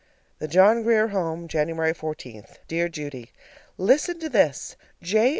[0.39, 2.45] THE JOHN GRIER HOME, January 14.
[2.67, 3.33] Dear Judy:
[3.77, 4.75] Listen to this!
[4.99, 5.29] J.